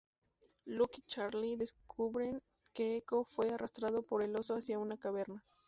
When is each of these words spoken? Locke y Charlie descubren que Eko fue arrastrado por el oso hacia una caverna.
Locke 0.65 0.97
y 0.97 1.01
Charlie 1.05 1.57
descubren 1.57 2.41
que 2.73 2.97
Eko 2.97 3.23
fue 3.23 3.51
arrastrado 3.51 4.01
por 4.01 4.23
el 4.23 4.35
oso 4.35 4.55
hacia 4.55 4.79
una 4.79 4.97
caverna. 4.97 5.43